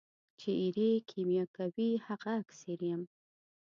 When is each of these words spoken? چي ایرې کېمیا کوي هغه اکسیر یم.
چي 0.39 0.49
ایرې 0.61 0.89
کېمیا 1.09 1.45
کوي 1.57 1.89
هغه 2.05 2.31
اکسیر 2.41 2.79
یم. 2.89 3.01